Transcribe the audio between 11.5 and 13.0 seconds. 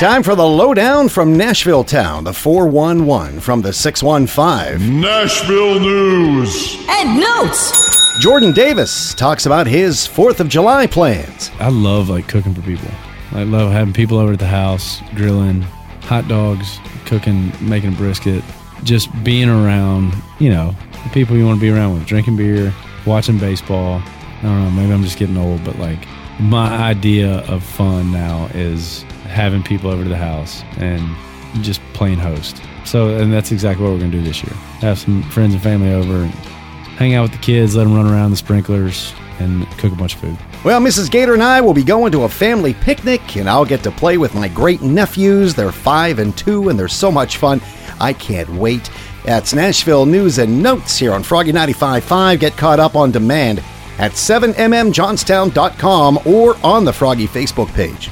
I love like cooking for people.